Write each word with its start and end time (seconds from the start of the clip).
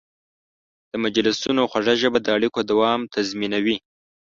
د 0.89 0.91
مجلسونو 1.03 1.61
خوږه 1.71 1.95
ژبه 2.01 2.19
د 2.21 2.27
اړیکو 2.37 2.59
دوام 2.71 2.99
تضمینوي. 3.13 3.77